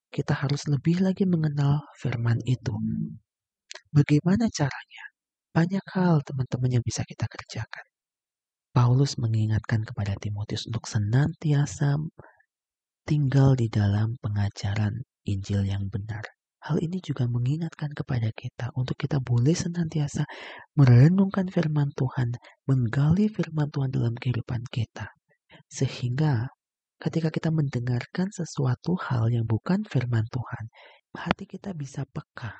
kita 0.08 0.32
harus 0.32 0.64
lebih 0.72 1.04
lagi 1.04 1.28
mengenal 1.28 1.84
firman 2.00 2.40
itu. 2.48 2.72
Bagaimana 3.92 4.48
caranya? 4.48 5.04
Banyak 5.52 5.84
hal 5.92 6.24
teman-teman 6.24 6.80
yang 6.80 6.84
bisa 6.84 7.04
kita 7.04 7.28
kerjakan. 7.28 7.84
Paulus 8.72 9.16
mengingatkan 9.16 9.84
kepada 9.84 10.16
Timotius 10.20 10.68
untuk 10.68 10.84
senantiasa 10.84 11.96
tinggal 13.08 13.56
di 13.56 13.72
dalam 13.72 14.20
pengajaran 14.20 15.00
Injil 15.24 15.64
yang 15.64 15.88
benar. 15.88 16.35
Hal 16.66 16.82
ini 16.82 16.98
juga 16.98 17.30
mengingatkan 17.30 17.94
kepada 17.94 18.34
kita 18.34 18.74
untuk 18.74 18.98
kita 18.98 19.22
boleh 19.22 19.54
senantiasa 19.54 20.26
merenungkan 20.74 21.46
firman 21.46 21.94
Tuhan, 21.94 22.34
menggali 22.66 23.30
firman 23.30 23.70
Tuhan 23.70 23.94
dalam 23.94 24.18
kehidupan 24.18 24.66
kita. 24.74 25.14
Sehingga 25.70 26.50
ketika 26.98 27.30
kita 27.30 27.54
mendengarkan 27.54 28.34
sesuatu 28.34 28.98
hal 28.98 29.30
yang 29.30 29.46
bukan 29.46 29.86
firman 29.86 30.26
Tuhan, 30.26 30.64
hati 31.14 31.46
kita 31.46 31.70
bisa 31.70 32.02
peka. 32.10 32.50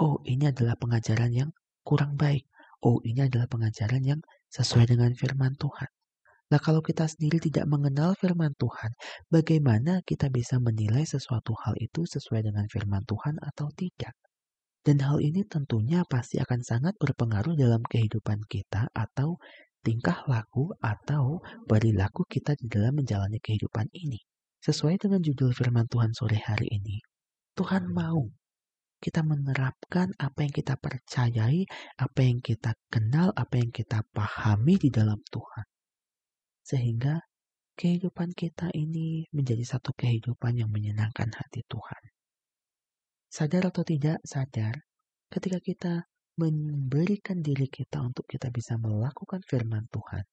Oh, 0.00 0.24
ini 0.24 0.48
adalah 0.48 0.72
pengajaran 0.80 1.36
yang 1.36 1.50
kurang 1.84 2.16
baik. 2.16 2.48
Oh, 2.80 3.04
ini 3.04 3.28
adalah 3.28 3.44
pengajaran 3.52 4.00
yang 4.00 4.20
sesuai 4.48 4.96
dengan 4.96 5.12
firman 5.12 5.52
Tuhan. 5.60 5.92
Nah, 6.52 6.60
kalau 6.60 6.84
kita 6.84 7.08
sendiri 7.08 7.40
tidak 7.40 7.64
mengenal 7.64 8.12
firman 8.12 8.52
Tuhan, 8.60 8.92
bagaimana 9.32 10.04
kita 10.04 10.28
bisa 10.28 10.60
menilai 10.60 11.08
sesuatu 11.08 11.56
hal 11.56 11.72
itu 11.80 12.04
sesuai 12.04 12.44
dengan 12.44 12.68
firman 12.68 13.08
Tuhan 13.08 13.40
atau 13.40 13.72
tidak? 13.72 14.12
Dan 14.84 15.00
hal 15.00 15.24
ini 15.24 15.48
tentunya 15.48 16.04
pasti 16.04 16.36
akan 16.44 16.60
sangat 16.60 16.92
berpengaruh 17.00 17.56
dalam 17.56 17.80
kehidupan 17.80 18.44
kita 18.52 18.92
atau 18.92 19.40
tingkah 19.80 20.28
laku 20.28 20.76
atau 20.84 21.40
perilaku 21.64 22.28
kita 22.28 22.52
di 22.60 22.68
dalam 22.68 23.00
menjalani 23.00 23.40
kehidupan 23.40 23.88
ini. 23.96 24.20
Sesuai 24.60 25.00
dengan 25.00 25.24
judul 25.24 25.56
firman 25.56 25.88
Tuhan 25.88 26.12
sore 26.12 26.36
hari 26.36 26.68
ini, 26.68 27.00
Tuhan 27.56 27.88
mau 27.96 28.28
kita 29.00 29.24
menerapkan 29.24 30.12
apa 30.20 30.44
yang 30.44 30.52
kita 30.52 30.76
percayai, 30.76 31.64
apa 31.96 32.20
yang 32.20 32.44
kita 32.44 32.76
kenal, 32.92 33.32
apa 33.40 33.56
yang 33.56 33.72
kita 33.72 34.04
pahami 34.12 34.76
di 34.76 34.92
dalam 34.92 35.16
Tuhan. 35.32 35.71
Sehingga 36.62 37.20
kehidupan 37.76 38.34
kita 38.34 38.70
ini 38.74 39.26
menjadi 39.34 39.76
satu 39.76 39.94
kehidupan 39.94 40.58
yang 40.58 40.70
menyenangkan 40.70 41.30
hati 41.34 41.66
Tuhan. 41.66 42.02
Sadar 43.32 43.72
atau 43.72 43.82
tidak 43.82 44.20
sadar, 44.22 44.76
ketika 45.32 45.58
kita 45.58 45.94
memberikan 46.36 47.44
diri 47.44 47.68
kita 47.68 48.00
untuk 48.00 48.24
kita 48.24 48.48
bisa 48.48 48.80
melakukan 48.80 49.44
firman 49.44 49.84
Tuhan. 49.92 50.24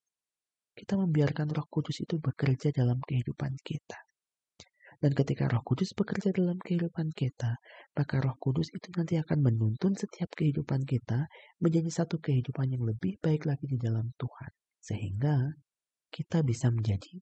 Kita 0.76 0.96
membiarkan 0.96 1.52
roh 1.52 1.68
kudus 1.68 2.00
itu 2.00 2.15
bekerja 2.24 2.72
dalam 2.72 3.04
kehidupan 3.04 3.52
kita. 3.60 4.00
Dan 5.00 5.15
ketika 5.15 5.48
roh 5.48 5.63
kudus 5.63 5.96
bekerja 5.96 6.32
dalam 6.36 6.60
kehidupan 6.60 7.12
kita, 7.15 7.56
maka 7.96 8.15
roh 8.20 8.36
kudus 8.39 8.72
itu 8.72 8.88
nanti 8.96 9.15
akan 9.20 9.44
menuntun 9.44 9.96
setiap 9.96 10.32
kehidupan 10.36 10.84
kita 10.84 11.28
menjadi 11.60 12.04
satu 12.04 12.20
kehidupan 12.20 12.72
yang 12.76 12.84
lebih 12.84 13.20
baik 13.20 13.48
lagi 13.48 13.68
di 13.68 13.80
dalam 13.80 14.12
Tuhan. 14.15 14.52
Sehingga 14.80 15.36
kita 16.10 16.41
bisa 16.45 16.74
menjadi 16.74 17.22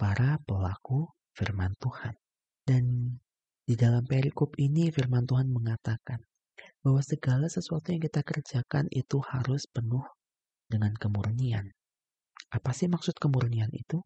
para 0.00 0.40
pelaku 0.44 1.10
firman 1.34 1.72
Tuhan. 1.80 2.14
Dan 2.64 3.16
di 3.64 3.74
dalam 3.76 4.04
perikop 4.04 4.56
ini 4.60 4.92
firman 4.92 5.24
Tuhan 5.24 5.48
mengatakan, 5.48 6.20
bahwa 6.84 7.00
segala 7.00 7.48
sesuatu 7.48 7.92
yang 7.92 8.02
kita 8.04 8.20
kerjakan 8.20 8.92
itu 8.92 9.20
harus 9.32 9.64
penuh 9.68 10.04
dengan 10.68 10.92
kemurnian. 10.96 11.72
Apa 12.52 12.76
sih 12.76 12.92
maksud 12.92 13.16
kemurnian 13.16 13.72
itu? 13.72 14.04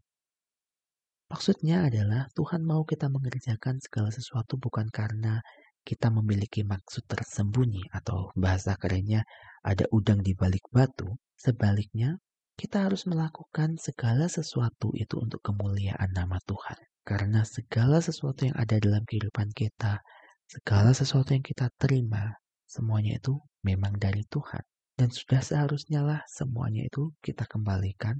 Maksudnya 1.28 1.90
adalah 1.90 2.30
Tuhan 2.32 2.64
mau 2.64 2.88
kita 2.88 3.12
mengerjakan 3.12 3.82
segala 3.84 4.08
sesuatu 4.08 4.56
bukan 4.56 4.88
karena 4.88 5.44
kita 5.84 6.08
memiliki 6.08 6.64
maksud 6.64 7.04
tersembunyi 7.04 7.92
atau 7.92 8.32
bahasa 8.32 8.78
kerennya 8.80 9.28
ada 9.60 9.84
udang 9.92 10.24
di 10.24 10.32
balik 10.32 10.64
batu. 10.72 11.20
Sebaliknya, 11.36 12.16
kita 12.58 12.90
harus 12.90 13.06
melakukan 13.06 13.78
segala 13.78 14.26
sesuatu 14.26 14.90
itu 14.98 15.14
untuk 15.22 15.38
kemuliaan 15.46 16.10
nama 16.10 16.42
Tuhan. 16.42 16.74
Karena 17.06 17.46
segala 17.46 18.02
sesuatu 18.02 18.50
yang 18.50 18.58
ada 18.58 18.82
dalam 18.82 19.06
kehidupan 19.06 19.54
kita, 19.54 20.02
segala 20.50 20.90
sesuatu 20.90 21.30
yang 21.38 21.46
kita 21.46 21.70
terima, 21.78 22.34
semuanya 22.66 23.22
itu 23.22 23.38
memang 23.62 23.94
dari 23.94 24.26
Tuhan. 24.26 24.60
Dan 24.98 25.14
sudah 25.14 25.38
seharusnya 25.38 26.02
lah 26.02 26.20
semuanya 26.26 26.82
itu 26.82 27.14
kita 27.22 27.46
kembalikan 27.46 28.18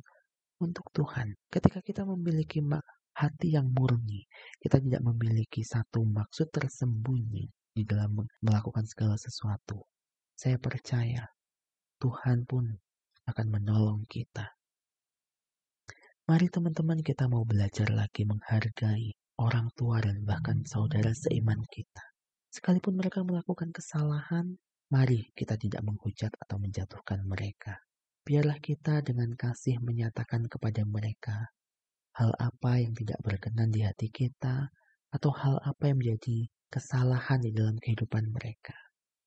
untuk 0.63 0.87
Tuhan. 0.95 1.35
Ketika 1.51 1.83
kita 1.83 2.07
memiliki 2.07 2.63
hati 3.19 3.59
yang 3.59 3.75
murni, 3.75 4.23
kita 4.63 4.79
tidak 4.79 5.03
memiliki 5.03 5.67
satu 5.67 6.07
maksud 6.07 6.47
tersembunyi 6.55 7.51
di 7.75 7.83
dalam 7.83 8.15
melakukan 8.39 8.87
segala 8.87 9.19
sesuatu. 9.19 9.83
Saya 10.39 10.63
percaya 10.63 11.27
Tuhan 11.99 12.47
pun 12.47 12.79
akan 13.29 13.47
menolong 13.53 14.09
kita. 14.09 14.57
Mari 16.25 16.49
teman-teman 16.49 17.05
kita 17.05 17.29
mau 17.29 17.45
belajar 17.45 17.93
lagi 17.93 18.25
menghargai 18.25 19.13
orang 19.37 19.69
tua 19.77 20.01
dan 20.01 20.25
bahkan 20.25 20.65
saudara 20.65 21.13
seiman 21.13 21.61
kita. 21.69 22.05
Sekalipun 22.49 22.97
mereka 22.97 23.21
melakukan 23.23 23.73
kesalahan, 23.73 24.57
Mari 24.89 25.37
kita 25.37 25.61
tidak 25.61 25.85
menghujat 25.85 26.33
atau 26.41 26.57
menjatuhkan 26.57 27.21
mereka. 27.29 27.77
Biarlah 28.25 28.57
kita 28.57 29.05
dengan 29.05 29.37
kasih 29.37 29.77
menyatakan 29.85 30.49
kepada 30.49 30.81
mereka 30.89 31.53
hal 32.17 32.33
apa 32.41 32.81
yang 32.81 32.97
tidak 32.97 33.21
berkenan 33.21 33.69
di 33.69 33.85
hati 33.85 34.09
kita 34.09 34.73
atau 35.13 35.31
hal 35.37 35.61
apa 35.61 35.93
yang 35.93 36.01
menjadi 36.01 36.49
kesalahan 36.73 37.45
di 37.45 37.53
dalam 37.53 37.77
kehidupan 37.77 38.33
mereka. 38.33 38.73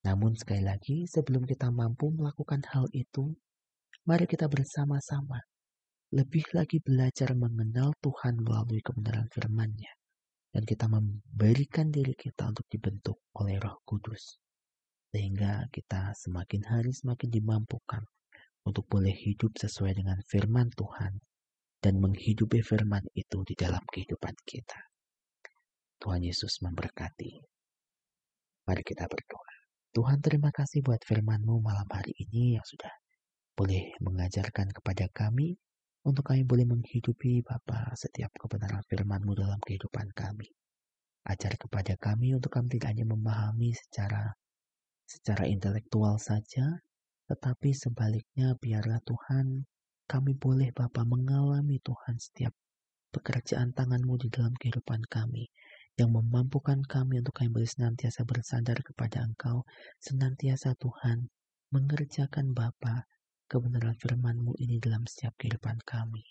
Namun 0.02 0.34
sekali 0.34 0.66
lagi, 0.66 1.06
sebelum 1.06 1.46
kita 1.46 1.70
mampu 1.70 2.10
melakukan 2.10 2.66
hal 2.74 2.90
itu, 2.98 3.38
mari 4.02 4.26
kita 4.26 4.50
bersama-sama 4.50 5.38
lebih 6.12 6.44
lagi 6.58 6.82
belajar 6.82 7.38
mengenal 7.38 7.96
Tuhan 8.02 8.42
melalui 8.42 8.82
kebenaran 8.84 9.32
firman-Nya. 9.32 9.94
Dan 10.52 10.68
kita 10.68 10.92
memberikan 10.92 11.88
diri 11.88 12.12
kita 12.12 12.52
untuk 12.52 12.68
dibentuk 12.68 13.24
oleh 13.40 13.56
roh 13.56 13.80
kudus 13.88 14.36
sehingga 15.12 15.68
kita 15.72 16.12
semakin 16.12 16.64
hari 16.68 16.92
semakin 16.92 17.32
dimampukan 17.32 18.04
untuk 18.68 18.84
boleh 18.92 19.16
hidup 19.16 19.56
sesuai 19.56 19.96
dengan 19.96 20.20
firman 20.28 20.68
Tuhan 20.76 21.24
dan 21.80 22.04
menghidupi 22.04 22.60
firman 22.68 23.04
itu 23.16 23.48
di 23.48 23.56
dalam 23.56 23.80
kehidupan 23.88 24.36
kita. 24.44 24.80
Tuhan 26.04 26.20
Yesus 26.20 26.60
memberkati. 26.60 27.32
Mari 28.68 28.84
kita 28.84 29.08
berdoa. 29.08 29.56
Tuhan 29.92 30.20
terima 30.20 30.52
kasih 30.52 30.84
buat 30.84 31.00
firman-Mu 31.04 31.64
malam 31.64 31.88
hari 31.92 32.12
ini 32.16 32.56
yang 32.60 32.66
sudah 32.68 33.01
boleh 33.62 33.94
mengajarkan 34.02 34.74
kepada 34.74 35.06
kami 35.14 35.54
untuk 36.02 36.34
kami 36.34 36.42
boleh 36.42 36.66
menghidupi 36.66 37.46
Bapa 37.46 37.94
setiap 37.94 38.34
kebenaran 38.34 38.82
firman-Mu 38.90 39.38
dalam 39.38 39.62
kehidupan 39.62 40.10
kami. 40.18 40.50
Ajar 41.30 41.54
kepada 41.62 41.94
kami 41.94 42.34
untuk 42.34 42.58
kami 42.58 42.74
tidak 42.74 42.98
hanya 42.98 43.06
memahami 43.06 43.70
secara 43.78 44.34
secara 45.06 45.46
intelektual 45.46 46.18
saja, 46.18 46.82
tetapi 47.30 47.70
sebaliknya 47.78 48.58
biarlah 48.58 48.98
Tuhan 49.06 49.70
kami 50.10 50.34
boleh 50.42 50.74
Bapa 50.74 51.06
mengalami 51.06 51.78
Tuhan 51.86 52.18
setiap 52.18 52.58
pekerjaan 53.14 53.78
tanganmu 53.78 54.18
di 54.26 54.34
dalam 54.34 54.58
kehidupan 54.58 55.06
kami 55.06 55.54
yang 56.02 56.10
memampukan 56.10 56.82
kami 56.82 57.22
untuk 57.22 57.38
kami 57.38 57.54
boleh 57.54 57.70
senantiasa 57.70 58.26
bersandar 58.26 58.82
kepada 58.82 59.22
Engkau, 59.22 59.70
senantiasa 60.02 60.74
Tuhan 60.82 61.30
mengerjakan 61.70 62.58
Bapa 62.58 63.06
kebenaran 63.52 64.00
firman-Mu 64.00 64.56
ini 64.64 64.80
dalam 64.80 65.04
setiap 65.04 65.36
kehidupan 65.36 65.84
kami. 65.84 66.24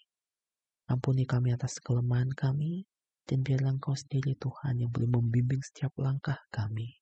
Ampuni 0.89 1.29
kami 1.29 1.53
atas 1.53 1.77
kelemahan 1.85 2.33
kami, 2.33 2.89
dan 3.29 3.45
biarlah 3.45 3.77
Engkau 3.77 3.93
sendiri 3.93 4.41
Tuhan 4.41 4.81
yang 4.81 4.89
boleh 4.89 5.13
membimbing 5.13 5.61
setiap 5.61 5.93
langkah 6.01 6.41
kami. 6.49 6.97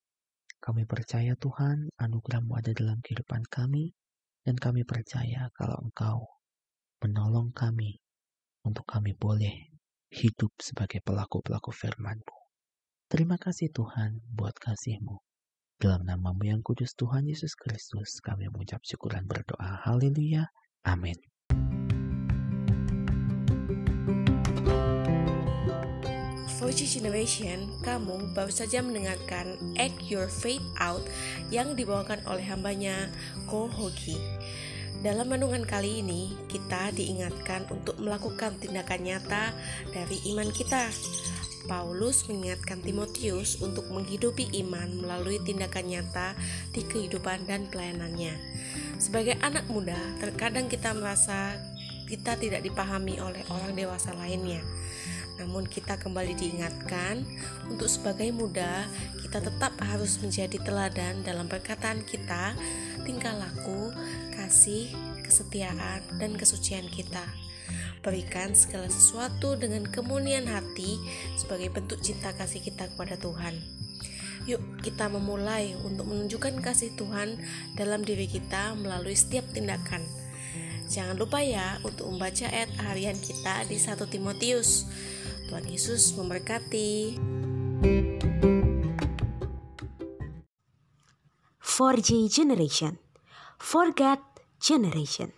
Kami 0.59 0.83
percaya 0.91 1.39
Tuhan, 1.39 1.95
anugerahmu 2.03 2.59
ada 2.59 2.75
dalam 2.75 2.99
kehidupan 2.99 3.47
kami, 3.47 3.95
dan 4.43 4.59
kami 4.59 4.83
percaya 4.83 5.47
kalau 5.55 5.79
Engkau 5.87 6.27
menolong 6.99 7.55
kami 7.55 8.03
untuk 8.67 8.83
kami 8.91 9.15
boleh 9.15 9.71
hidup 10.11 10.51
sebagai 10.59 10.99
pelaku-pelaku 11.07 11.71
firman-Mu. 11.71 12.39
Terima 13.07 13.39
kasih 13.39 13.71
Tuhan 13.71 14.19
buat 14.35 14.59
kasih-Mu. 14.59 15.28
Dalam 15.79 16.11
namamu 16.11 16.43
yang 16.43 16.59
kudus 16.59 16.91
Tuhan 16.99 17.23
Yesus 17.31 17.55
Kristus, 17.55 18.19
kami 18.19 18.51
mengucap 18.51 18.83
syukur 18.83 19.15
dan 19.15 19.31
berdoa. 19.31 19.79
Haleluya. 19.87 20.51
Amin. 20.83 21.15
Voice 26.59 26.83
Generation, 26.83 27.79
kamu 27.87 28.35
baru 28.35 28.51
saja 28.51 28.83
mendengarkan 28.83 29.55
Act 29.79 30.03
Your 30.11 30.27
Faith 30.27 30.67
Out 30.83 31.07
yang 31.55 31.79
dibawakan 31.79 32.27
oleh 32.27 32.43
hambanya 32.43 33.07
Ko 33.47 33.71
Hoki. 33.71 34.19
Dalam 34.99 35.31
renungan 35.31 35.63
kali 35.63 36.03
ini, 36.03 36.35
kita 36.51 36.91
diingatkan 36.91 37.71
untuk 37.71 38.03
melakukan 38.03 38.59
tindakan 38.59 39.07
nyata 39.07 39.55
dari 39.95 40.19
iman 40.35 40.51
kita. 40.51 40.91
Paulus 41.71 42.27
mengingatkan 42.27 42.83
Timotius 42.83 43.63
untuk 43.63 43.87
menghidupi 43.95 44.51
iman 44.67 44.91
melalui 44.99 45.39
tindakan 45.47 45.87
nyata 45.87 46.35
di 46.75 46.83
kehidupan 46.83 47.47
dan 47.47 47.71
pelayanannya. 47.71 48.35
Sebagai 48.99 49.39
anak 49.39 49.71
muda, 49.71 49.95
terkadang 50.19 50.67
kita 50.67 50.91
merasa 50.91 51.55
kita 52.11 52.35
tidak 52.35 52.67
dipahami 52.67 53.23
oleh 53.23 53.47
orang 53.55 53.79
dewasa 53.79 54.11
lainnya. 54.19 54.67
Namun 55.39 55.71
kita 55.71 55.95
kembali 56.03 56.35
diingatkan 56.35 57.23
untuk 57.71 57.87
sebagai 57.87 58.27
muda 58.35 58.91
kita 59.23 59.39
tetap 59.39 59.79
harus 59.79 60.19
menjadi 60.19 60.59
teladan 60.59 61.23
dalam 61.23 61.47
perkataan 61.47 62.03
kita, 62.03 62.59
tingkah 63.07 63.39
laku, 63.39 63.95
kasih, 64.49 64.89
kesetiaan, 65.21 66.01
dan 66.17 66.33
kesucian 66.33 66.89
kita. 66.89 67.21
Berikan 68.01 68.57
segala 68.57 68.89
sesuatu 68.89 69.61
dengan 69.61 69.85
kemunian 69.85 70.49
hati 70.49 70.97
sebagai 71.37 71.69
bentuk 71.69 72.01
cinta 72.01 72.33
kasih 72.33 72.65
kita 72.65 72.89
kepada 72.89 73.21
Tuhan. 73.21 73.61
Yuk 74.49 74.81
kita 74.81 75.13
memulai 75.13 75.77
untuk 75.85 76.09
menunjukkan 76.09 76.65
kasih 76.65 76.97
Tuhan 76.97 77.37
dalam 77.77 78.01
diri 78.01 78.25
kita 78.25 78.73
melalui 78.81 79.13
setiap 79.13 79.45
tindakan. 79.53 80.01
Jangan 80.89 81.21
lupa 81.21 81.45
ya 81.45 81.77
untuk 81.85 82.09
membaca 82.09 82.49
ayat 82.49 82.73
harian 82.89 83.21
kita 83.21 83.69
di 83.69 83.77
1 83.77 84.01
Timotius 84.09 84.89
Tuhan 85.53 85.69
Yesus 85.69 86.17
memberkati. 86.17 87.21
4G 91.61 92.33
Generation 92.33 92.97
Forget 93.59 94.28
Generation 94.61 95.33